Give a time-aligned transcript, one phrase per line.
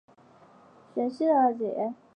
[0.95, 1.93] 徐熙媛的二姐。